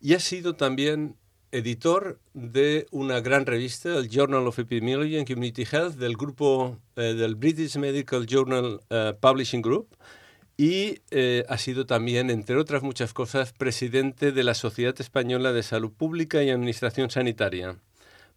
[0.00, 1.16] y ha sido también
[1.52, 7.14] editor de una gran revista, el Journal of Epidemiology and Community Health, del grupo eh,
[7.14, 9.94] del British Medical Journal eh, Publishing Group,
[10.56, 15.62] y eh, ha sido también, entre otras muchas cosas, presidente de la Sociedad Española de
[15.62, 17.76] Salud Pública y Administración Sanitaria.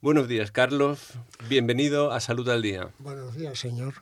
[0.01, 1.13] Buenos días, Carlos.
[1.47, 2.89] Bienvenido a Salud al Día.
[2.99, 3.95] Buenos días, señor.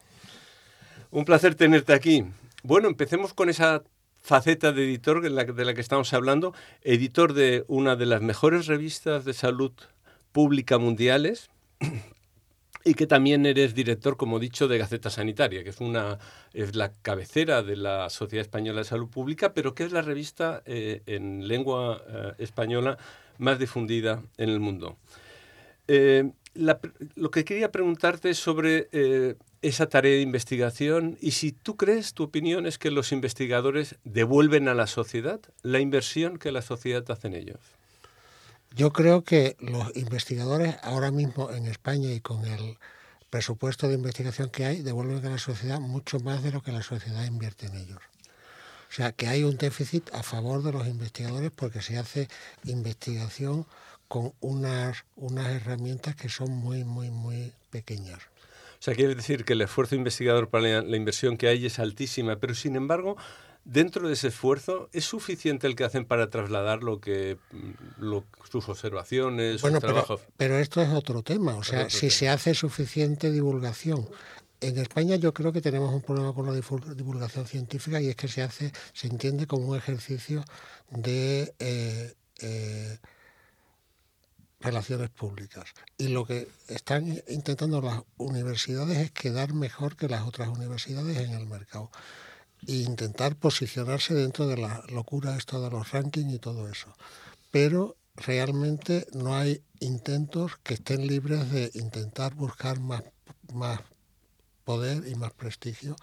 [1.12, 2.26] Un placer tenerte aquí.
[2.64, 3.84] Bueno, empecemos con esa
[4.24, 9.26] faceta de editor de la, que estamos hablando, editor de una de las mejores revistas
[9.26, 9.74] de salud
[10.32, 11.50] pública mundiales
[12.86, 16.20] y que también eres director, como he dicho, de Gaceta Sanitaria, que es, una,
[16.54, 20.64] es la cabecera de la Sociedad Española de Salud Pública, pero que es la revista
[20.66, 22.98] eh, en lengua eh, española
[23.40, 24.98] más difundida en el mundo.
[25.90, 28.88] Eh, lo que quería preguntarte es sobre
[29.64, 34.68] esa tarea de investigación y si tú crees, tu opinión es que los investigadores devuelven
[34.68, 37.60] a la sociedad la inversión que la sociedad hace en ellos.
[38.76, 42.78] Yo creo que los investigadores ahora mismo en España y con el
[43.30, 46.84] presupuesto de investigación que hay, devuelven a la sociedad mucho más de lo que la
[46.84, 48.00] sociedad invierte en ellos.
[48.90, 52.28] O sea, que hay un déficit a favor de los investigadores porque se hace
[52.66, 53.66] investigación
[54.08, 58.20] con unas, unas herramientas que son muy, muy, muy pequeñas.
[58.84, 62.36] O sea, quiere decir que el esfuerzo investigador para la, inversión que hay es altísima,
[62.36, 63.16] pero sin embargo,
[63.64, 68.26] dentro de ese esfuerzo, ¿es suficiente el que hacen para trasladar lo que, mm, lo-
[68.52, 70.22] sus observaciones, Bueno, sus trabajos?
[70.36, 71.56] pero esto es otro tema.
[71.56, 72.12] O sea, si tema.
[72.12, 74.06] se hace suficiente divulgación.
[74.60, 78.28] En España yo creo que tenemos un problema con la divulgación científica y es que
[78.28, 80.44] se hace, se entiende como un ejercicio
[80.90, 82.98] de eh, eh,
[84.64, 85.66] relaciones públicas.
[85.98, 91.34] Y lo que están intentando las universidades es quedar mejor que las otras universidades en
[91.34, 91.92] el mercado.
[92.66, 96.96] E intentar posicionarse dentro de la locura esto de los rankings y todo eso.
[97.52, 103.04] Pero realmente no hay intentos que estén libres de intentar buscar más,
[103.54, 103.82] más
[104.64, 105.96] poder y más prestigio,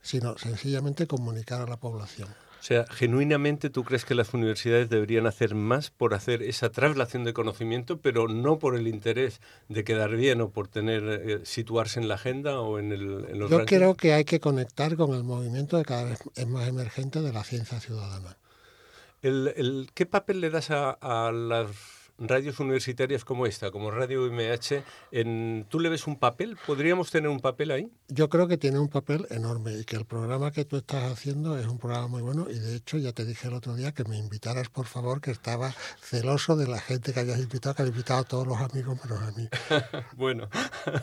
[0.00, 2.28] sino sencillamente comunicar a la población.
[2.66, 7.22] O sea, genuinamente tú crees que las universidades deberían hacer más por hacer esa traslación
[7.22, 12.00] de conocimiento, pero no por el interés de quedar bien o por tener eh, situarse
[12.00, 13.78] en la agenda o en, el, en los Yo rankings?
[13.78, 17.32] creo que hay que conectar con el movimiento que cada vez es más emergente de
[17.32, 18.36] la ciencia ciudadana.
[19.22, 21.70] El, el- ¿Qué papel le das a, a las
[22.18, 24.82] radios universitarias como esta, como Radio MH,
[25.12, 26.56] en, ¿tú le ves un papel?
[26.66, 27.90] ¿Podríamos tener un papel ahí?
[28.08, 31.58] Yo creo que tiene un papel enorme y que el programa que tú estás haciendo
[31.58, 34.04] es un programa muy bueno y de hecho ya te dije el otro día que
[34.04, 37.88] me invitaras por favor, que estaba celoso de la gente que habías invitado, que has
[37.88, 39.48] invitado a todos los amigos menos a mí.
[40.16, 40.48] bueno,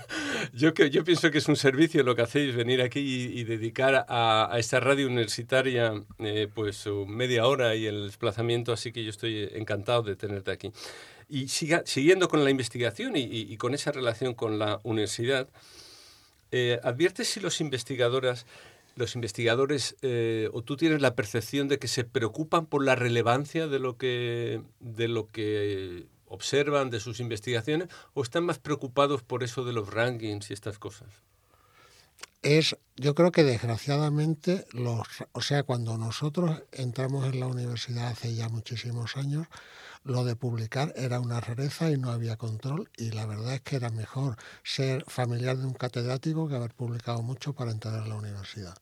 [0.53, 3.43] yo, que, yo pienso que es un servicio lo que hacéis, venir aquí y, y
[3.43, 9.03] dedicar a, a, esta radio universitaria eh, pues media hora y el desplazamiento, así que
[9.03, 10.71] yo estoy encantado de tenerte aquí.
[11.29, 15.47] Y siga, siguiendo con la investigación y, con esa relación con la universidad,
[16.51, 18.45] eh, ¿adviertes si los investigadoras
[18.95, 23.67] los investigadores eh, o tú tienes la percepción de que se preocupan por la relevancia
[23.67, 29.43] de lo que de lo que observan de sus investigaciones o están más preocupados por
[29.43, 31.09] eso de los rankings y estas cosas
[32.43, 38.35] es yo creo que desgraciadamente los o sea cuando nosotros entramos en la universidad hace
[38.35, 39.47] ya muchísimos años
[40.03, 43.77] lo de publicar era una rareza y no había control y la verdad es que
[43.77, 48.15] era mejor ser familiar de un catedrático que haber publicado mucho para entrar a la
[48.15, 48.75] universidad.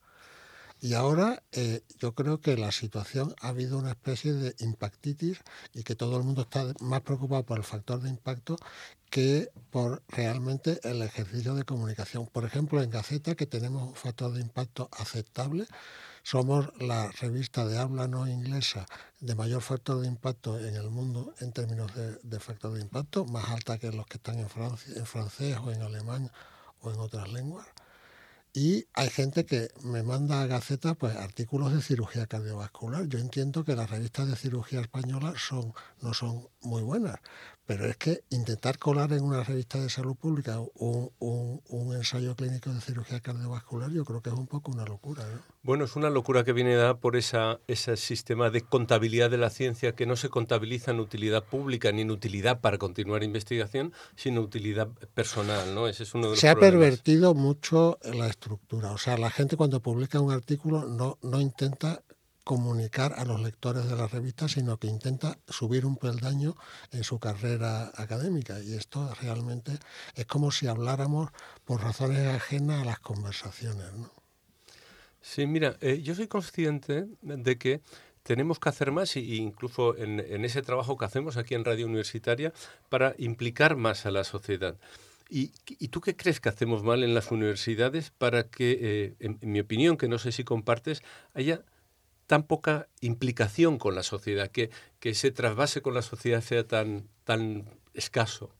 [0.83, 5.39] Y ahora eh, yo creo que la situación ha habido una especie de impactitis
[5.73, 8.55] y que todo el mundo está más preocupado por el factor de impacto
[9.11, 12.25] que por realmente el ejercicio de comunicación.
[12.25, 15.67] Por ejemplo, en Gaceta, que tenemos un factor de impacto aceptable,
[16.23, 18.87] somos la revista de habla no inglesa
[19.19, 23.25] de mayor factor de impacto en el mundo en términos de, de factor de impacto,
[23.25, 26.31] más alta que los que están en, Francia, en francés o en alemán
[26.81, 27.67] o en otras lenguas.
[28.53, 33.07] Y hay gente que me manda a Gaceta pues, artículos de cirugía cardiovascular.
[33.07, 37.15] Yo entiendo que las revistas de cirugía española son, no son muy buenas,
[37.65, 41.61] pero es que intentar colar en una revista de salud pública un,
[42.01, 45.23] ensayo clínico de cirugía cardiovascular yo creo que es un poco una locura.
[45.23, 45.41] ¿no?
[45.63, 49.49] Bueno, es una locura que viene dada por esa, ese sistema de contabilidad de la
[49.49, 54.41] ciencia que no se contabiliza en utilidad pública ni en utilidad para continuar investigación, sino
[54.41, 55.73] utilidad personal.
[55.73, 55.87] ¿no?
[55.87, 58.91] Ese es uno de los se ha pervertido mucho la estructura.
[58.91, 62.03] O sea, la gente cuando publica un artículo no, no intenta
[62.43, 66.55] comunicar a los lectores de la revista, sino que intenta subir un peldaño
[66.91, 68.59] en su carrera académica.
[68.61, 69.77] Y esto realmente
[70.15, 71.29] es como si habláramos
[71.65, 73.93] por razones ajenas a las conversaciones.
[73.93, 74.11] ¿no?
[75.21, 77.81] Sí, mira, eh, yo soy consciente de que
[78.23, 81.85] tenemos que hacer más, y incluso en, en ese trabajo que hacemos aquí en Radio
[81.85, 82.53] Universitaria,
[82.89, 84.77] para implicar más a la sociedad.
[85.29, 89.37] ¿Y, ¿Y, tú qué crees que hacemos mal en las universidades para que, eh, en,
[89.41, 91.03] en, mi opinión, que no sé si compartes,
[91.33, 91.63] haya
[92.31, 94.69] tan poca implicación con la sociedad, que,
[95.01, 98.51] que ese trasvase con la sociedad sea tan, tan escaso?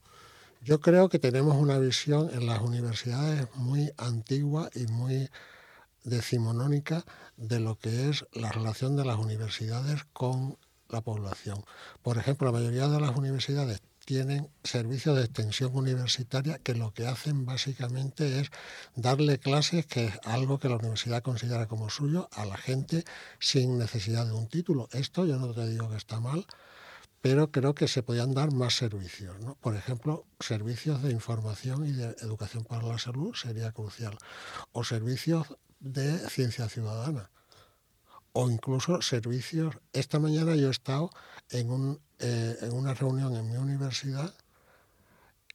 [0.62, 5.29] Yo creo que tenemos una visión en las universidades muy antigua y muy
[6.03, 7.06] decimonónica
[7.38, 10.57] de lo que es la relación de las universidades con
[10.89, 11.63] la población.
[12.01, 17.07] Por ejemplo, la mayoría de las universidades tienen servicios de extensión universitaria que lo que
[17.07, 18.50] hacen básicamente es
[18.95, 23.03] darle clases, que es algo que la universidad considera como suyo, a la gente
[23.39, 24.89] sin necesidad de un título.
[24.92, 26.45] Esto yo no te digo que está mal,
[27.21, 29.39] pero creo que se podían dar más servicios.
[29.39, 29.56] ¿no?
[29.56, 34.18] Por ejemplo, servicios de información y de educación para la salud sería crucial.
[34.71, 35.47] O servicios
[35.80, 37.30] de ciencia ciudadana.
[38.33, 39.75] O incluso servicios.
[39.94, 41.12] Esta mañana yo he estado
[41.50, 44.33] en, un, eh, en una reunión en mi universidad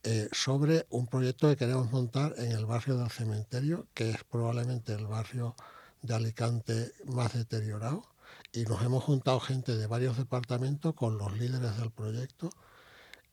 [0.03, 4.93] eh, sobre un proyecto que queremos montar en el barrio del cementerio, que es probablemente
[4.93, 5.55] el barrio
[6.01, 8.03] de Alicante más deteriorado.
[8.51, 12.49] Y nos hemos juntado gente de varios departamentos con los líderes del proyecto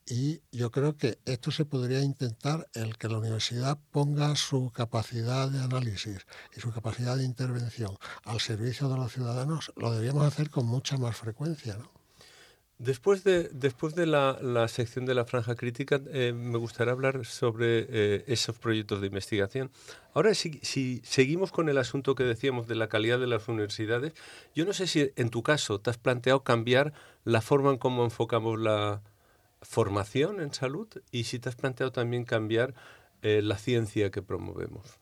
[0.07, 5.49] y yo creo que esto se podría intentar, el que la universidad ponga su capacidad
[5.49, 10.51] de análisis y su capacidad de intervención al servicio de los ciudadanos, lo deberíamos hacer
[10.51, 11.79] con mucha más frecuencia.
[12.79, 17.25] Después de, después de la, la sección de la franja crítica, eh, me gustaría hablar
[17.25, 19.71] sobre eh, esos proyectos de investigación.
[20.13, 24.13] Ahora, si, si seguimos con el asunto que decíamos de la calidad de las universidades,
[24.55, 26.93] yo no sé si en tu caso te has planteado cambiar
[27.25, 29.03] la forma en cómo enfocamos la,
[29.65, 32.75] formación en salud y si te has planteado también cambiar
[33.23, 34.99] eh, la ciencia que promovemos.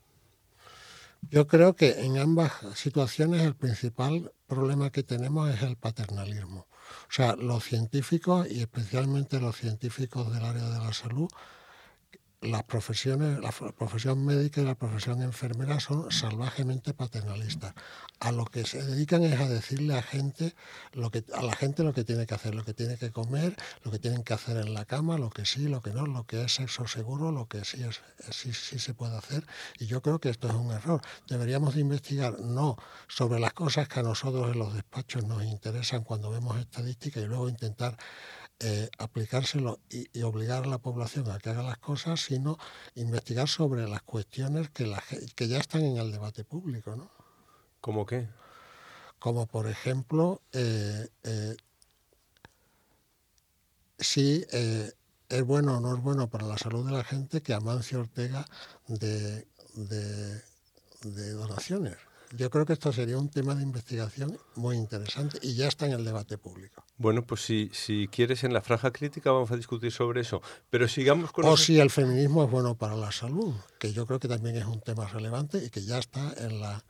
[1.30, 6.66] Yo creo que en ambas situaciones el principal problema que tenemos es el paternalismo.
[7.12, 11.28] O sea, los científicos y especialmente los científicos del área de la salud
[12.42, 17.74] las profesiones, la profesión médica y la profesión enfermera son salvajemente paternalistas.
[18.18, 20.54] A lo que se dedican es a decirle a gente
[20.92, 23.56] lo que a la gente lo que tiene que hacer, lo que tiene que comer,
[23.84, 26.26] lo que tienen que hacer en la cama, lo que sí, lo que no, lo
[26.26, 29.46] que es sexo seguro, lo que sí es sí, sí se puede hacer.
[29.78, 31.00] Y yo creo que esto es un error.
[31.28, 32.76] Deberíamos de investigar no
[33.08, 37.26] sobre las cosas que a nosotros en los despachos nos interesan cuando vemos estadísticas y
[37.26, 37.96] luego intentar
[38.60, 42.58] eh, aplicárselo y, y obligar a la población a que haga las cosas, sino
[42.94, 47.10] investigar sobre las cuestiones que, la ge- que ya están en el debate público, ¿no?
[47.80, 48.28] ¿Cómo qué?
[49.18, 51.56] como por ejemplo eh, eh,
[53.98, 58.00] si es bueno o no es bueno para la salud de la gente que Amancio
[58.00, 58.44] Ortega
[58.88, 60.42] de, de-
[61.04, 61.96] de donaciones.
[62.36, 65.92] Yo creo que esto sería un tema de investigación muy interesante y ya está en
[65.92, 66.84] el debate público.
[67.02, 70.40] Bueno, pues si, si quieres en la franja crítica vamos a discutir sobre eso.
[70.70, 71.44] Pero sigamos con...
[71.44, 74.66] O si el feminismo es bueno para la salud, que yo creo que también es
[74.66, 76.84] un tema relevante y que ya está en la,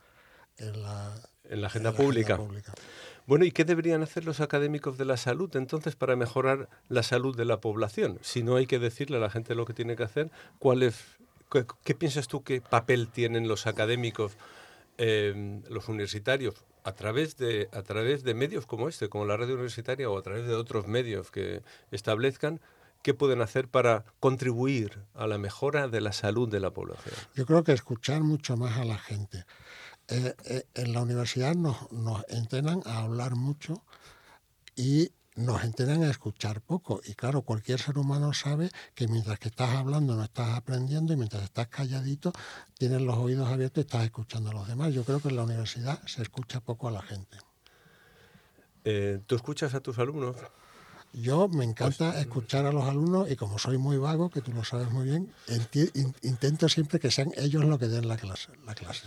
[0.57, 2.37] en la, En la agenda en la pública.
[2.37, 2.75] pública.
[3.25, 7.35] Bueno, ¿y qué deberían hacer los académicos de la salud entonces para mejorar la salud
[7.35, 8.19] de la población?
[8.21, 10.29] Si no hay que decirle a la gente lo que tiene que hacer,
[10.59, 10.95] ¿cuál es,
[11.51, 14.33] qué, qué piensas tú qué papel tienen los académicos,
[14.99, 19.49] eh, los universitarios, a través, de, a través de medios como este, como la red
[19.49, 21.61] universitaria o a través de otros medios que
[21.91, 22.61] establezcan?
[23.01, 27.15] ¿Qué pueden hacer para contribuir a la mejora de la salud de la población?
[27.35, 29.45] Yo creo que escuchar mucho más a la gente.
[30.07, 33.83] Eh, eh, en la universidad nos, nos entrenan a hablar mucho
[34.75, 37.01] y nos entrenan a escuchar poco.
[37.03, 41.17] Y claro, cualquier ser humano sabe que mientras que estás hablando no estás aprendiendo y
[41.17, 42.31] mientras estás calladito
[42.77, 44.93] tienes los oídos abiertos y estás escuchando a los demás.
[44.93, 47.37] Yo creo que en la universidad se escucha poco a la gente.
[48.85, 50.35] Eh, ¿Tú escuchas a tus alumnos?
[51.13, 54.63] Yo me encanta escuchar a los alumnos y como soy muy vago, que tú lo
[54.63, 55.31] sabes muy bien,
[56.23, 58.49] intento siempre que sean ellos los que den la clase.
[58.65, 59.05] La clase.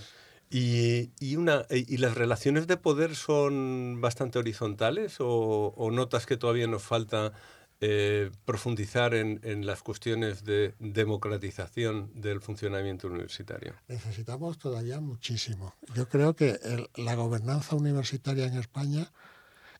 [0.49, 6.67] ¿Y, una, y las relaciones de poder son bastante horizontales o, o notas que todavía
[6.69, 7.33] nos falta
[7.81, 13.75] eh, profundizar en, en las cuestiones de democratización del funcionamiento universitario?
[13.89, 15.75] Necesitamos todavía muchísimo.
[15.95, 19.11] Yo creo que el- la gobernanza universitaria en España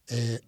[0.09, 0.41] eh,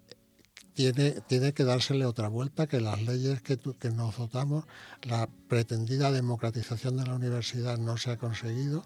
[0.75, 4.65] tiene, tiene que dársele otra vuelta, que las leyes que, tu- que nos dotamos,
[5.03, 8.85] la pretendida democratización de la universidad no se ha conseguido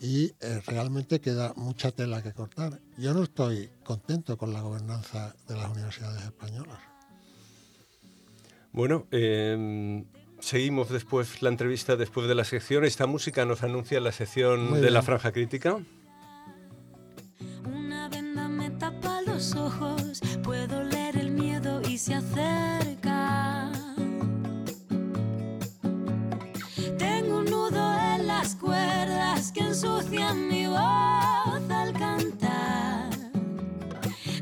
[0.00, 2.80] y eh, realmente queda mucha tela que cortar.
[2.98, 6.78] Yo no estoy contento con la gobernanza de las universidades españolas.
[8.72, 10.04] Bueno, eh,
[10.40, 12.84] seguimos después la entrevista después de la sección.
[12.84, 15.78] Esta música nos anuncia la sección Muy de la franja crítica.
[17.64, 22.61] Una venda me tapa los ojos, puedo leer el miedo y se acerca.
[29.82, 33.10] Ensucian mi voz al cantar.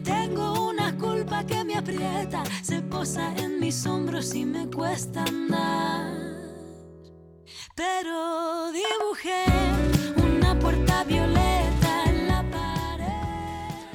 [0.05, 6.13] Tengo una culpa que me aprieta, se posa en mis hombros y me cuesta andar.
[7.75, 9.45] Pero dibujé
[10.23, 13.87] una puerta violeta en la pared.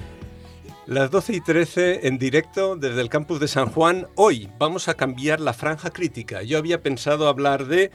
[0.88, 4.08] Las 12 y 13 en directo desde el campus de San Juan.
[4.16, 6.42] Hoy vamos a cambiar la franja crítica.
[6.42, 7.92] Yo había pensado hablar de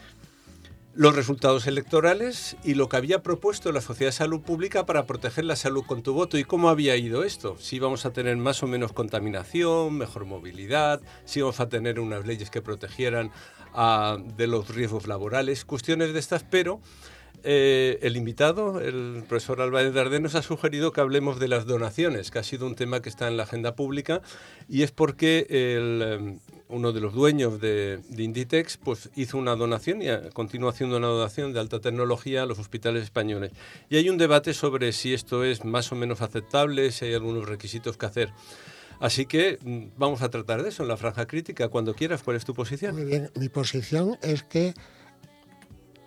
[0.94, 5.44] los resultados electorales y lo que había propuesto la Sociedad de Salud Pública para proteger
[5.44, 7.56] la salud con tu voto y cómo había ido esto.
[7.58, 12.26] Si íbamos a tener más o menos contaminación, mejor movilidad, si íbamos a tener unas
[12.26, 13.30] leyes que protegieran
[13.72, 16.80] ah, de los riesgos laborales, cuestiones de estas, pero
[17.44, 22.30] eh, el invitado, el profesor Álvarez Dardé, nos ha sugerido que hablemos de las donaciones,
[22.30, 24.22] que ha sido un tema que está en la agenda pública,
[24.68, 29.56] y es porque el, eh, uno de los dueños de, de Inditex pues, hizo una
[29.56, 33.52] donación y continúa haciendo una donación de alta tecnología a los hospitales españoles.
[33.88, 37.48] Y hay un debate sobre si esto es más o menos aceptable, si hay algunos
[37.48, 38.32] requisitos que hacer.
[39.00, 41.68] Así que mm, vamos a tratar de eso en la franja crítica.
[41.68, 42.94] Cuando quieras, ¿cuál es tu posición?
[42.94, 44.74] Muy bien, mi posición es que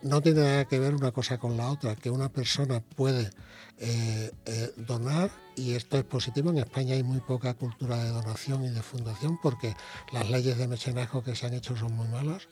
[0.03, 3.31] no tiene nada que ver una cosa con la otra, que una persona puede
[3.79, 6.49] eh, eh, donar y esto es positivo.
[6.49, 9.75] En España hay muy poca cultura de donación y de fundación porque
[10.11, 12.47] las leyes de mecenazgo que se han hecho son muy malas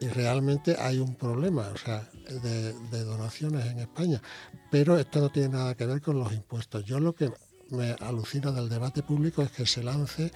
[0.00, 4.20] y realmente hay un problema o sea, de, de donaciones en España.
[4.70, 6.84] Pero esto no tiene nada que ver con los impuestos.
[6.84, 7.32] Yo lo que
[7.70, 10.32] me alucina del debate público es que se lance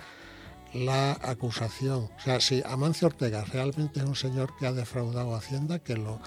[0.74, 2.10] la acusación.
[2.18, 5.96] O sea, si Amancio Ortega realmente es un señor que ha defraudado a Hacienda, que
[5.96, 6.20] lo,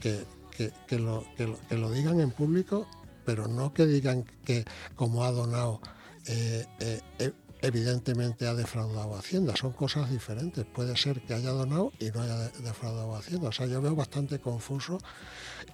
[0.00, 0.24] que,
[0.56, 2.86] que- lo, que lo- digan en público,
[3.24, 4.64] pero no que digan que
[4.96, 5.80] como ha donado,
[6.26, 9.54] eh, eh, eh, evidentemente ha defraudado a Hacienda.
[9.56, 10.64] Son cosas diferentes.
[10.64, 13.48] Puede ser que haya donado y no haya de- defraudado a Hacienda.
[13.48, 14.98] O sea, yo veo bastante confuso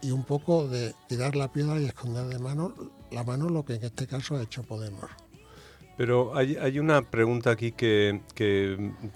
[0.02, 2.74] y un poco de tirar la piedra y esconder de mano
[3.10, 5.08] la mano lo que en este caso ha hecho Podemos.
[5.96, 8.20] Pero hay, hay una pregunta aquí que,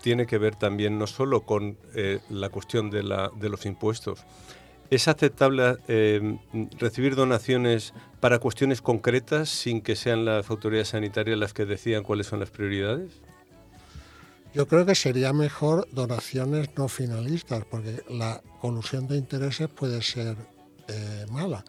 [0.02, 4.24] tiene que ver también no solo con eh, la cuestión de, la, de los impuestos.
[4.90, 6.38] ¿Es aceptable eh,
[6.78, 12.26] recibir donaciones para cuestiones concretas sin que sean las autoridades sanitarias las que decidan cuáles
[12.26, 13.12] son las prioridades?
[14.54, 20.36] Yo creo que sería mejor donaciones no finalistas, porque la colusión de intereses puede ser
[20.88, 21.64] eh, mala.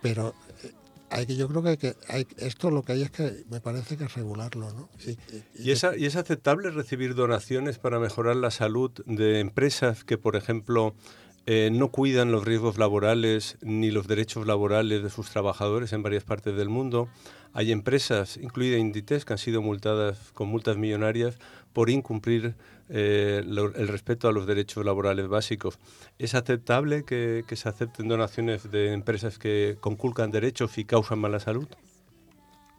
[0.00, 0.34] Pero
[1.14, 3.96] hay que, yo creo que, hay que esto lo que hay es que me parece
[3.96, 4.88] que regularlo, ¿no?
[5.06, 9.40] Y, y- ¿Y es, a- y es aceptable recibir donaciones para mejorar la salud de
[9.40, 10.94] empresas que, por ejemplo,
[11.46, 16.24] eh, no cuidan los riesgos laborales ni los derechos laborales de sus trabajadores en varias
[16.24, 17.08] partes del mundo?
[17.52, 21.36] Hay empresas, incluida Inditex, que han sido multadas con multas millonarias
[21.72, 22.54] por incumplir
[22.96, 25.80] eh, el respeto a los derechos laborales básicos.
[26.16, 31.40] ¿Es aceptable que, que se acepten donaciones de empresas que conculcan derechos y causan mala
[31.40, 31.66] salud?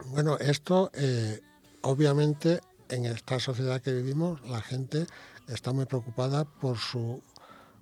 [0.06, 1.42] Bueno, esto eh,
[1.82, 5.06] obviamente en esta sociedad que vivimos la gente
[5.50, 7.22] está muy preocupada por su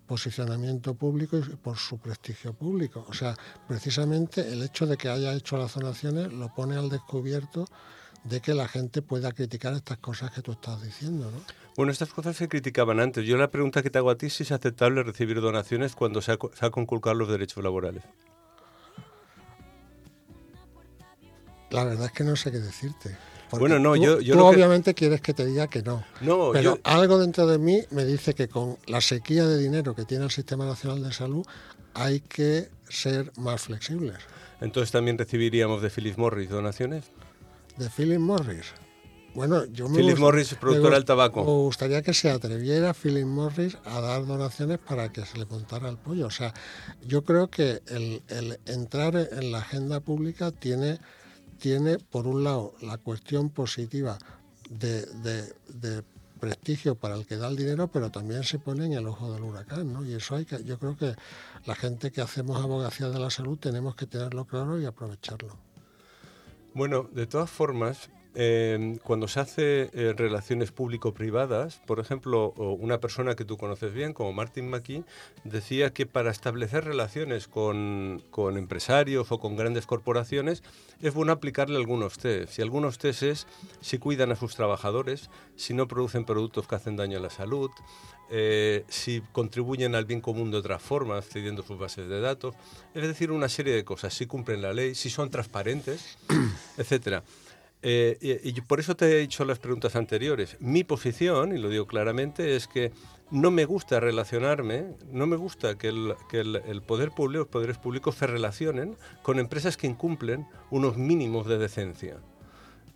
[0.07, 3.05] posicionamiento público y por su prestigio público.
[3.07, 3.35] O sea,
[3.67, 7.67] precisamente el hecho de que haya hecho las donaciones lo pone al descubierto
[8.23, 11.37] de que la gente pueda criticar estas cosas que tú estás diciendo, ¿no?
[11.75, 13.25] Bueno, estas cosas se criticaban antes.
[13.25, 16.21] Yo la pregunta que te hago a ti es si es aceptable recibir donaciones cuando
[16.21, 18.03] se ha, se ha conculcado los derechos laborales.
[21.71, 23.17] La verdad es que no sé qué decirte.
[23.51, 26.03] Bueno, no, tú, yo- yo tú lo que- obviamente quieres que te diga que no.
[26.21, 29.95] No, Pero yo, algo dentro de mí me dice que con la sequía de dinero
[29.95, 31.45] que tiene el Sistema Nacional de Salud
[31.93, 34.17] hay que ser más flexibles.
[34.61, 37.05] entonces también recibiríamos de Philip Morris donaciones.
[37.77, 38.73] De Philip Morris.
[39.33, 41.43] Bueno, yo me Philip Morris, productora del tabaco.
[41.43, 45.89] Me gustaría que se atreviera Philip Morris a dar donaciones para que se le montara
[45.89, 46.27] el pollo.
[46.27, 46.53] O sea,
[47.05, 50.99] yo creo que el, el entrar en la agenda pública tiene,
[51.57, 54.19] tiene, por un lado, la cuestión positiva
[54.69, 56.03] de, de- de
[56.39, 59.43] prestigio para el que da el dinero, pero también se pone en el ojo del
[59.43, 60.05] huracán, ¿no?
[60.05, 61.15] Y eso hay que, yo creo que
[61.65, 65.57] la gente que hacemos abogacía de la salud tenemos que tenerlo claro y aprovecharlo.
[66.75, 73.35] Bueno, de todas formas, eh, cuando se hace eh, relaciones público-privadas, por ejemplo, una persona
[73.35, 75.03] que tú conoces bien, como Martin McKee,
[75.43, 80.63] decía que para establecer relaciones con, con empresarios o con grandes corporaciones
[80.99, 82.57] es bueno aplicarle algunos test.
[82.57, 83.47] Y algunos test es
[83.81, 87.69] si cuidan a sus trabajadores, si no producen productos que hacen daño a la salud,
[88.29, 92.55] eh, si contribuyen al bien común de otras formas, cediendo sus bases de datos,
[92.93, 96.17] es decir, una serie de cosas, si cumplen la ley, si son transparentes,
[96.77, 97.23] etcétera.
[97.85, 100.55] Eh, y, y por eso te he dicho las preguntas anteriores.
[100.61, 102.93] Mi posición, y lo digo claramente, es que
[103.29, 107.47] no me gusta relacionarme, no me gusta que el, que el- el poder público, los
[107.49, 112.17] poderes públicos se relacionen con empresas que incumplen unos mínimos de decencia.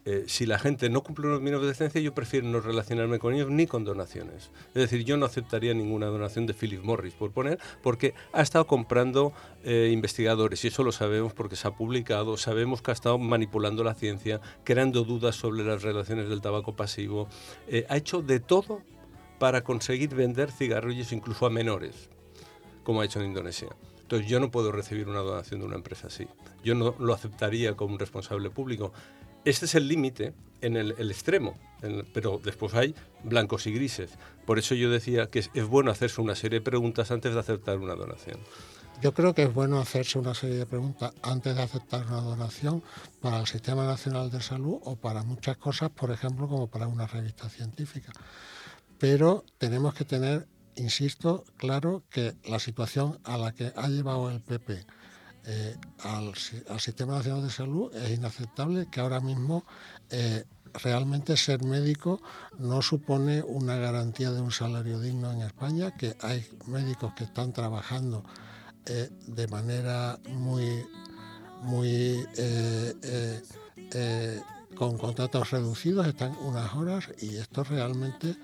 [0.10, 3.34] Eh, si la gente no cumple unos mínimos de decencia, yo prefiero no relacionarme con
[3.34, 4.52] ellos ni con donaciones.
[4.68, 8.68] Es decir, yo no aceptaría ninguna donación de Philip Morris, por poner, porque ha estado
[8.68, 9.34] comprando
[9.66, 13.84] eh, investigadores, y eso lo sabemos porque se ha publicado, sabemos que ha estado manipulando
[13.84, 17.28] la ciencia, creando dudas sobre las relaciones del tabaco pasivo,
[17.68, 18.82] eh, ha hecho de todo
[19.40, 22.10] para conseguir vender cigarrillos incluso a menores,
[22.86, 23.68] como ha hecho en Indonesia.
[24.08, 26.30] Entonces yo no puedo recibir una donación de una empresa así.
[26.64, 28.94] Yo no lo aceptaría como un responsable público.
[29.46, 31.58] Este es el límite en el, extremo,
[32.14, 34.12] pero después hay blancos y grises.
[34.46, 37.78] Por eso yo decía que es bueno hacerse una serie de preguntas antes de aceptar
[37.78, 38.40] una donación.
[39.02, 42.82] Yo creo que es bueno hacerse una serie de preguntas antes de aceptar una donación
[43.22, 47.06] para el Sistema Nacional de Salud o para muchas cosas, por ejemplo, como para una
[47.06, 48.12] revista científica.
[48.98, 54.42] Pero tenemos que tener, insisto, claro que la situación a la que ha llevado el
[54.42, 54.88] PP
[55.50, 56.34] eh, al,
[56.70, 59.64] al Sistema Nacional de Salud es inaceptable, que ahora mismo
[60.10, 60.44] eh,
[60.84, 62.22] realmente ser médico
[62.60, 67.54] no supone una garantía de un salario digno en España, que hay médicos que están
[67.54, 68.26] trabajando
[68.86, 70.86] eh, de manera muy,
[71.62, 72.26] muy
[74.76, 78.36] con contratos reducidos, están unas horas y esto realmente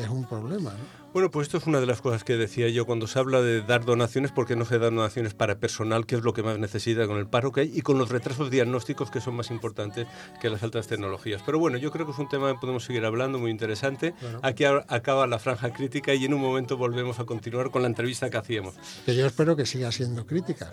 [0.00, 0.70] es un problema.
[0.70, 1.04] ¿no?
[1.12, 3.62] Bueno, pues esto es una de las cosas que decía yo cuando se habla de
[3.62, 7.06] dar donaciones, porque no se dan donaciones para personal, que es lo que más necesita
[7.06, 10.08] con el paro que hay, y con los retrasos diagnósticos que son más importantes
[10.40, 11.42] que las altas tecnologías.
[11.46, 14.12] Pero bueno, yo creo que es un tema que podemos seguir hablando, muy interesante.
[14.42, 18.28] Aquí acaba la franja crítica y en un momento volvemos a continuar con la entrevista
[18.28, 18.74] que hacíamos.
[19.06, 20.72] Que yo espero que siga siendo crítica.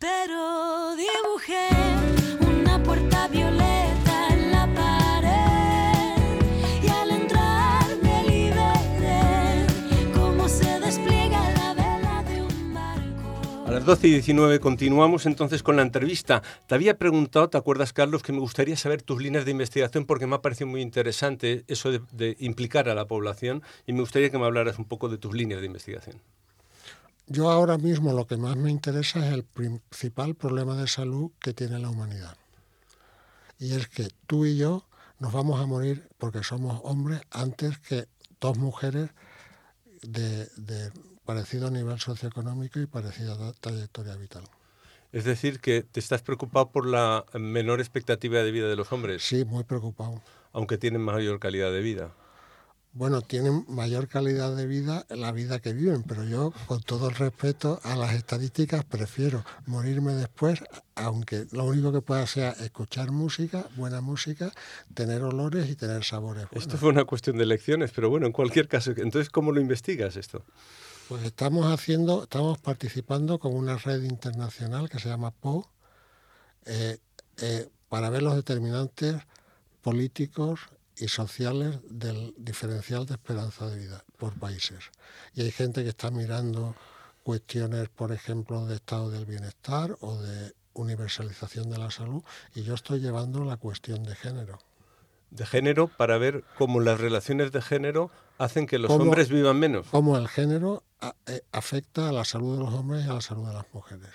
[0.00, 1.68] Pero dibujé
[2.40, 4.07] una puerta violeta
[13.88, 16.42] 12 y 19 continuamos entonces con la entrevista.
[16.66, 20.26] Te había preguntado, ¿te acuerdas, Carlos, que me gustaría saber tus líneas de investigación porque
[20.26, 24.36] me ha parecido muy interesante eso de, implicar a la población y me gustaría que
[24.36, 26.20] me hablaras un poco de tus líneas de investigación.
[27.28, 31.54] Yo ahora mismo lo que más me interesa es el principal problema de salud que
[31.54, 32.36] tiene la humanidad.
[33.58, 34.84] Y es que tú y yo
[35.18, 38.04] nos vamos a morir porque somos hombres antes que
[38.38, 39.08] dos mujeres
[40.02, 40.46] de
[41.32, 44.44] parecido nivel socioeconómico y parecida tra- trayectoria vital.
[45.12, 49.22] Es decir, que te estás preocupado por la menor expectativa de vida de los hombres,
[49.24, 50.22] Sí, muy preocupado.
[50.54, 52.14] aunque tienen mayor calidad de vida.
[52.94, 57.14] Bueno, tienen mayor calidad de vida la vida que viven, pero yo, con todo el
[57.14, 60.64] respeto a las estadísticas, prefiero morirme después,
[60.94, 64.50] aunque lo único que pueda sea escuchar música, buena música,
[64.94, 66.62] tener olores y tener sabores buenos.
[66.66, 70.16] Esto fue una cuestión de elecciones, pero bueno, en cualquier caso, entonces, ¿cómo lo investigas
[70.16, 70.42] esto?
[71.08, 75.66] Pues estamos haciendo, estamos participando con una red internacional que se llama PO
[76.66, 76.98] eh,
[77.38, 79.16] eh, para ver los determinantes
[79.80, 80.60] políticos
[80.98, 84.90] y sociales del diferencial de esperanza de vida por países.
[85.32, 86.76] Y hay gente que está mirando
[87.22, 92.22] cuestiones, por ejemplo, de estado del bienestar o de universalización de la salud,
[92.54, 94.58] y yo estoy llevando la cuestión de género.
[95.30, 99.04] De género para ver cómo las relaciones de género hacen que los ¿Cómo?
[99.04, 99.86] hombres vivan menos.
[99.90, 103.20] Cómo el género a- eh, afecta a la salud de los hombres y a la
[103.20, 104.10] salud de las mujeres.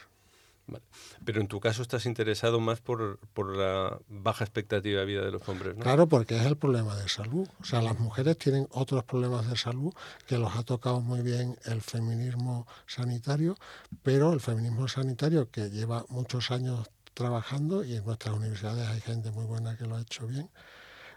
[0.66, 0.84] Vale.
[1.26, 5.32] Pero en tu caso estás interesado más por, por la baja expectativa de vida de
[5.32, 5.84] los hombres, ¿no?
[5.84, 7.48] Claro, porque es el problema de salud.
[7.62, 9.94] O sea, las mujeres tienen otros problemas de salud
[10.26, 13.58] que los ha tocado muy bien el feminismo sanitario,
[14.04, 19.32] pero el feminismo sanitario que lleva muchos años trabajando y en nuestras universidades hay gente
[19.32, 20.50] muy buena que lo ha hecho bien,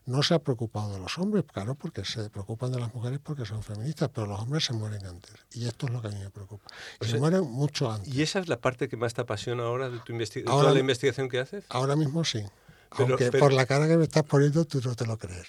[0.06, 3.44] no se ha preocupado de los hombres, claro, porque se preocupan de las mujeres porque
[3.44, 5.32] son feministas, pero los hombres se mueren antes.
[5.52, 6.64] Y esto es lo que a mí me preocupa.
[7.00, 8.14] O se sea, mueren mucho antes.
[8.14, 10.62] ¿Y esa es la parte que más te apasiona ahora de tu investi- de Ahora
[10.62, 11.64] toda la investigación que haces?
[11.68, 12.40] Ahora mismo sí.
[12.96, 15.48] Pero- Aunque pero- por la cara que me estás poniendo tú no te lo crees.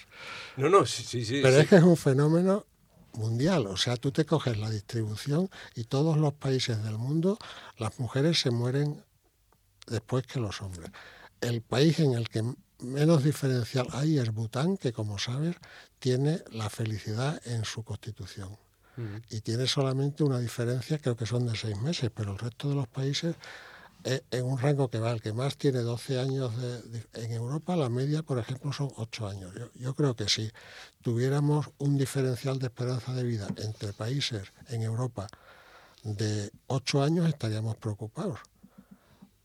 [0.56, 1.40] No, no, sí, sí, sí.
[1.42, 1.60] Pero sí.
[1.62, 2.66] es que es un fenómeno
[3.14, 3.66] mundial.
[3.68, 7.38] O sea, tú te coges la distribución y todos los países del mundo,
[7.76, 9.04] las mujeres se mueren
[9.86, 10.90] después que los hombres.
[11.40, 12.42] El país en el que
[12.80, 15.56] menos diferencial hay es Bután, que como sabes
[15.98, 18.56] tiene la felicidad en su constitución.
[19.30, 22.74] Y tiene solamente una diferencia, creo que son de seis meses, pero el resto de
[22.74, 23.36] los países
[24.02, 25.12] es en un rango que va.
[25.12, 28.90] El que más tiene 12 años de- de- en Europa, la media, por ejemplo, son
[28.96, 29.52] 8 años.
[29.54, 30.50] Yo, yo creo que si
[31.02, 35.28] tuviéramos un diferencial de esperanza de vida entre países en Europa
[36.02, 38.40] de 8 años, estaríamos preocupados.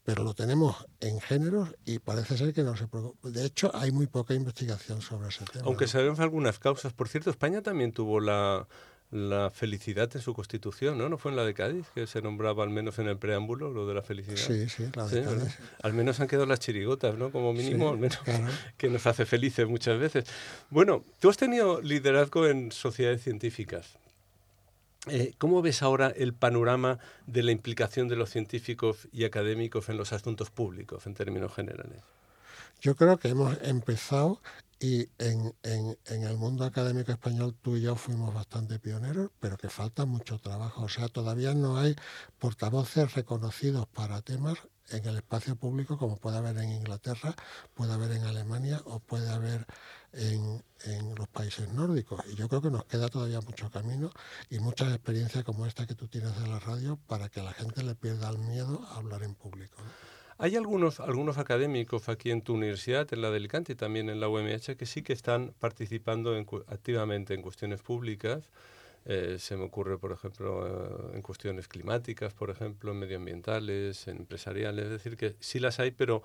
[0.04, 3.30] Pero lo tenemos en géneros y parece ser que no se preocupa.
[3.30, 5.66] De hecho, hay muy poca investigación sobre ese tema.
[5.66, 6.92] Aunque sabemos algunas causas.
[6.92, 8.68] Por cierto, España también tuvo la,
[9.12, 11.08] la felicidad en su constitución, ¿no?
[11.08, 13.88] ¿No fue en la de Cádiz que se nombraba al menos en el preámbulo lo
[13.88, 14.36] de la felicidad?
[14.36, 15.08] Sí, sí, la.
[15.84, 17.32] Al menos han quedado las chirigotas, ¿no?
[17.32, 18.48] Como mínimo, Sí, al menos claro.
[18.78, 20.26] que nos hace felices muchas veces.
[20.70, 23.98] Bueno, tú has tenido liderazgo en sociedades científicas.
[25.08, 29.96] Eh, ¿Cómo ves ahora el panorama de la implicación de los científicos y académicos en
[29.98, 32.04] los asuntos públicos, en términos generales?
[32.82, 34.42] Yo creo que hemos empezado
[34.80, 39.58] y en, en- en el mundo académico español tú y yo fuimos bastante pioneros, pero
[39.58, 40.84] que falta mucho trabajo.
[40.84, 41.96] O sea, todavía no hay
[42.40, 44.58] portavoces reconocidos para temas
[44.90, 47.34] en el espacio público como puede haber en Inglaterra,
[47.74, 49.66] puede haber en Alemania o puede haber
[50.14, 52.22] en, en los países nórdicos.
[52.32, 54.12] Y yo creo que nos queda todavía mucho camino
[54.50, 57.84] y muchas experiencias como esta que tú tienes de la radio para que la gente
[57.84, 59.76] le pierda el miedo a hablar en público.
[59.78, 60.14] ¿no?
[60.38, 64.20] Hay algunos, algunos académicos aquí en tu universidad, en la de Alicante y también en
[64.20, 68.50] la UMH, que sí que están participando en activamente en cuestiones públicas.
[69.06, 74.86] Eh, se me ocurre, por ejemplo, eh, en cuestiones climáticas, por ejemplo, medioambientales, en empresariales.
[74.86, 76.24] Es decir, que sí las hay, pero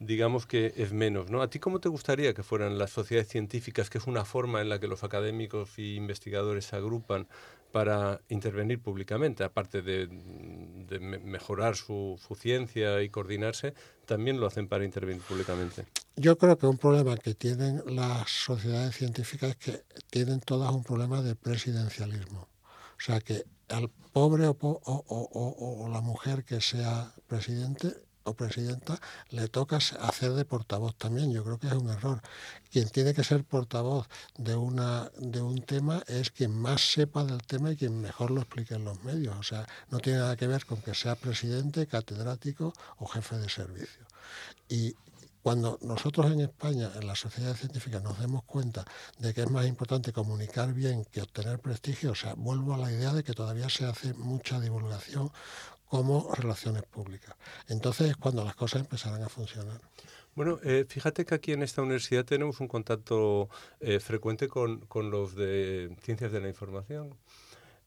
[0.00, 1.30] digamos que es menos.
[1.30, 1.42] ¿no?
[1.42, 4.68] ¿A ti cómo te gustaría que fueran las sociedades científicas, que es una forma en
[4.70, 7.28] la que los académicos y investigadores se agrupan
[7.70, 13.74] para intervenir públicamente, aparte de, de me- mejorar su, su ciencia y coordinarse,
[14.06, 15.84] también lo hacen para intervenir públicamente.
[16.16, 20.82] Yo creo que un problema que tienen las sociedades científicas es que tienen todas un
[20.82, 22.40] problema de presidencialismo.
[22.40, 27.94] O sea, que al pobre o, po- o la mujer que sea presidente
[28.34, 31.32] presidenta le toca hacer de portavoz también.
[31.32, 32.20] Yo creo que es un error.
[32.70, 37.42] Quien tiene que ser portavoz de, una, de un tema es quien más sepa del
[37.42, 39.36] tema y quien mejor lo explique en los medios.
[39.36, 43.48] O sea, no tiene nada que ver con que sea presidente, catedrático o jefe de
[43.48, 44.06] servicio.
[44.68, 44.94] Y
[45.42, 48.84] cuando nosotros en España, en la sociedad científica, nos demos cuenta
[49.18, 52.92] de que es más importante comunicar bien que obtener prestigio, o sea, vuelvo a la
[52.92, 55.32] idea de que todavía se hace mucha divulgación
[55.90, 57.34] como relaciones públicas.
[57.66, 59.80] Entonces es cuando las cosas empezarán a funcionar.
[60.36, 63.48] Bueno, eh, fíjate que aquí en esta universidad tenemos un contacto
[63.80, 67.16] eh, frecuente con, con los de ciencias de la información.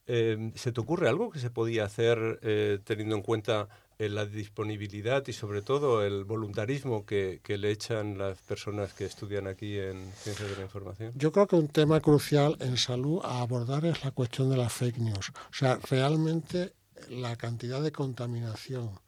[0.06, 4.26] Eh, ¿Se te ocurre algo que se podía hacer eh, teniendo en cuenta eh, la
[4.26, 9.78] disponibilidad y sobre todo el voluntarismo que, que le echan las personas que estudian aquí
[9.78, 11.12] en Ciencias de la Información?
[11.14, 14.74] Yo creo que un tema crucial en salud a abordar es la cuestión de las
[14.74, 15.30] fake news.
[15.30, 16.74] O sea, realmente
[17.08, 18.98] la cantidad de contaminación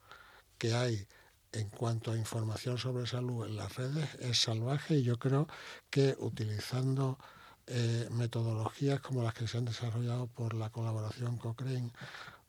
[0.58, 1.06] que hay
[1.52, 5.46] en cuanto a información sobre salud en las redes es salvaje y yo creo
[5.90, 7.18] que utilizando
[7.66, 11.92] eh, metodologías como las que se han desarrollado por la colaboración Cochrane,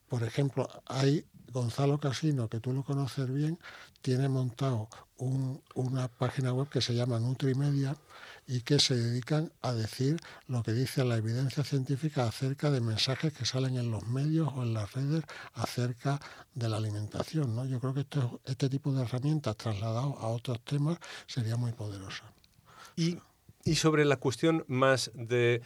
[0.10, 3.58] por ejemplo, hay Gonzalo Casino, que tú lo conoces bien,
[4.02, 7.96] tiene montado un- una página web que se llama Nutrimedia
[8.46, 10.18] y que se dedican a decir
[10.48, 14.64] lo que dice la evidencia científica acerca de mensajes que salen en los medios o
[14.64, 16.20] en las redes acerca
[16.54, 17.56] de la alimentación.
[17.56, 17.66] ¿no?
[17.66, 22.24] Yo creo que esto- este tipo de herramientas trasladados a otros temas sería muy poderosa.
[22.96, 23.18] Y,
[23.64, 25.62] y sobre la cuestión más de,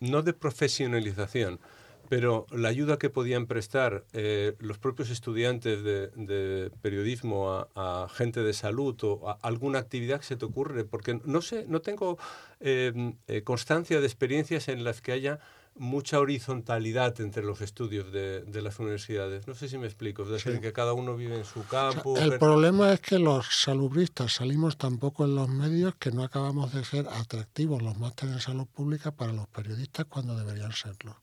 [0.00, 1.60] no de profesionalización,
[2.08, 8.08] pero la ayuda que podían prestar eh, los propios estudiantes de, de periodismo a, a
[8.08, 11.80] gente de salud o a alguna actividad que se te ocurre, porque no sé, no
[11.80, 12.18] tengo
[12.60, 15.38] eh, eh, constancia de experiencias en las que haya
[15.78, 19.46] mucha horizontalidad entre los estudios de, de las universidades.
[19.46, 20.60] No sé si me explico, es decir, Sí.
[20.60, 22.16] que cada uno vive en su O sea, campo.
[22.16, 26.22] el pero- problema es que los salubristas salimos tan poco en los medios que no
[26.22, 31.14] acabamos de ser atractivos los másteres en salud pública para los periodistas cuando deberían serlo.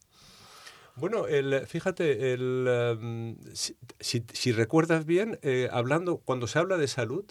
[0.96, 6.78] Bueno, el, fíjate, el, em, si, si- si recuerdas bien, eh, hablando, cuando se habla
[6.78, 7.26] de salud,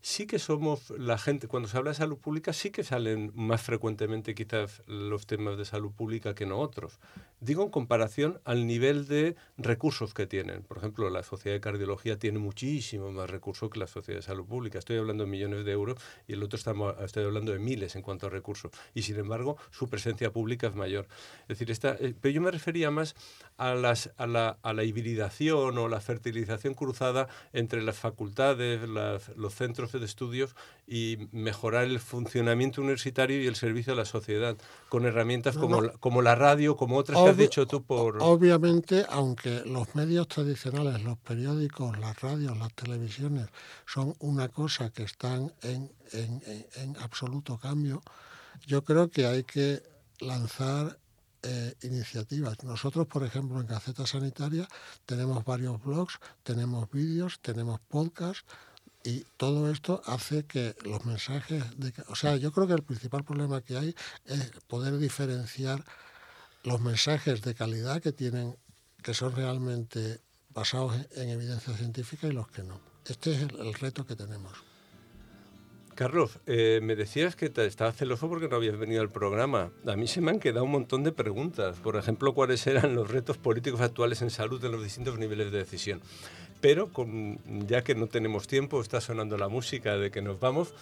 [0.00, 3.62] sí que somos la gente, cuando se habla de salud pública, sí que salen más
[3.62, 6.98] frecuentemente quizás los temas de salud pública que no otros.
[7.40, 10.62] Digo en comparación al nivel de recursos que tienen.
[10.62, 14.46] Por ejemplo, la Sociedad de Cardiología tiene muchísimo más recursos que la Sociedad de Salud
[14.46, 14.78] Pública.
[14.78, 18.02] Estoy hablando de millones de euros y el otro estamos, estoy hablando de miles en
[18.02, 18.72] cuanto a recursos.
[18.94, 21.06] Y sin embargo, su presencia pública es mayor.
[21.42, 23.14] Es decir, esta, eh, pero yo me refería más
[23.56, 29.54] a, las, a, la, a la hibridación o la fertilización cruzada entre las facultades, los
[29.54, 30.54] centros de estudios
[30.86, 34.56] y mejorar el funcionamiento universitario y el servicio a la sociedad
[34.90, 35.86] con herramientas No, como, no.
[35.86, 38.18] La, como la radio, como otras que has Obvi- dicho tú por...
[38.22, 43.46] Obviamente, aunque los medios tradicionales, los periódicos, las radios, las televisiones,
[43.86, 48.02] son una cosa que están en, en- en- en absoluto cambio,
[48.66, 49.82] yo creo que hay que
[50.20, 50.98] lanzar
[51.44, 52.64] eh, iniciativas.
[52.64, 54.66] Nosotros, por ejemplo, en Gaceta Sanitaria
[55.06, 58.44] tenemos varios blogs, tenemos vídeos, tenemos podcasts
[59.04, 61.92] y todo esto hace que los mensajes de...
[62.08, 63.94] O sea, yo creo que el principal problema que hay
[64.26, 65.84] es poder diferenciar
[66.64, 68.56] los mensajes de calidad que tienen,
[69.02, 72.80] que son realmente basados en, en evidencia científica y los que no.
[73.06, 74.68] Este es el, el reto que tenemos.
[75.98, 79.72] Carlos, eh, me decías que te estabas celoso porque no habías venido al programa.
[79.84, 81.76] A mí se me han quedado un montón de preguntas.
[81.78, 85.58] Por ejemplo, cuáles eran los retos políticos actuales en salud en los distintos niveles de
[85.58, 86.00] decisión.
[86.60, 90.74] Pero con- ya que no tenemos tiempo, está sonando la música de que nos vamos,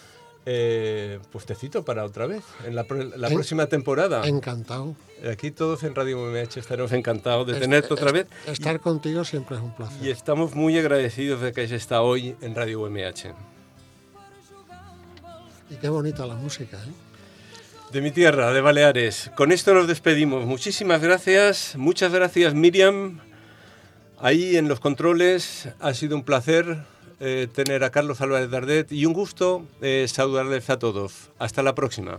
[0.46, 2.86] eh, pues te cito para otra vez, en la,
[3.16, 4.26] la En- próxima temporada.
[4.26, 4.94] Encantado.
[5.30, 8.26] Aquí todos en Radio MH estaremos encantados de tenerte otra vez.
[8.46, 10.06] est- Estar contigo siempre es un placer.
[10.06, 13.34] Y estamos muy agradecidos de que hayas estado hoy en Radio UMH.
[15.70, 16.92] Y qué bonita la música, ¿eh?
[17.92, 19.30] De mi tierra, de Baleares.
[19.36, 20.44] Con esto nos despedimos.
[20.44, 21.74] Muchísimas gracias.
[21.76, 23.20] Muchas gracias, Miriam.
[24.18, 26.84] Ahí en los controles ha sido un placer
[27.20, 31.30] eh, tener a Carlos Álvarez Dardet y un gusto eh, saludarles a todos.
[31.38, 32.18] Hasta la próxima.